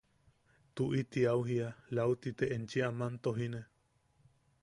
–Tuʼiti 0.75 1.21
au 1.31 1.41
jia 1.47 1.67
–lauti 1.75 2.29
ne 2.37 2.45
enchi 2.55 2.79
aman 2.89 3.13
tojine. 3.23 3.61